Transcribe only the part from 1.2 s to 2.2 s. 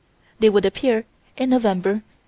in November, 1899.